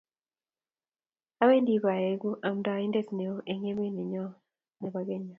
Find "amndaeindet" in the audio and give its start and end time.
2.47-3.07